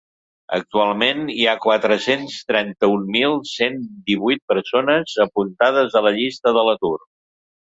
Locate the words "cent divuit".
3.51-4.43